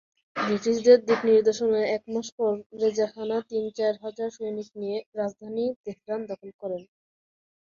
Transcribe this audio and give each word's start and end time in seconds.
ব্রিটিশদের 0.35 0.97
দিক-নির্দেশনায় 1.07 1.91
একমাস 1.91 2.27
পর 2.37 2.53
রেজা 2.81 3.07
খানা 3.13 3.37
তিন-চার 3.49 3.93
হাজার 4.03 4.29
সৈনিক 4.31 4.69
নিয়ে 4.75 4.97
রাজধানী 5.15 5.65
তেহরান 5.83 6.21
দখল 6.29 6.49
করেন। 6.61 6.81